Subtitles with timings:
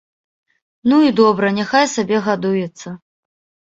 [0.93, 2.87] Ну, і добра, няхай сабе гадуецца!